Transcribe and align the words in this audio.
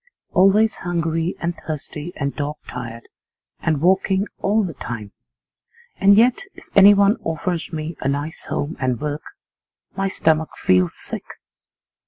Always 0.33 0.77
hungry 0.77 1.35
and 1.39 1.53
thirsty 1.55 2.11
and 2.15 2.35
dog 2.35 2.55
tired 2.67 3.07
and 3.59 3.81
walking 3.81 4.25
all 4.39 4.63
the 4.63 4.73
time. 4.73 5.11
And 5.97 6.17
yet 6.17 6.39
if 6.55 6.65
anyone 6.75 7.17
offers 7.23 7.71
me 7.71 7.95
a 8.01 8.07
nice 8.07 8.45
home 8.45 8.77
and 8.79 8.99
work 8.99 9.21
my 9.95 10.07
stomach 10.07 10.49
feels 10.57 10.95
sick. 10.95 11.25